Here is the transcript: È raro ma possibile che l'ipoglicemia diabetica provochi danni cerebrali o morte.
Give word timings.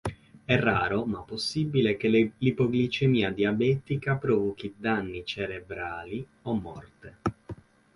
È 0.45 0.57
raro 0.57 1.05
ma 1.05 1.19
possibile 1.19 1.95
che 1.95 2.07
l'ipoglicemia 2.07 3.29
diabetica 3.29 4.15
provochi 4.15 4.73
danni 4.75 5.23
cerebrali 5.23 6.27
o 6.41 6.55
morte. 6.55 7.17